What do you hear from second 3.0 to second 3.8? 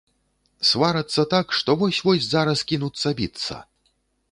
біцца.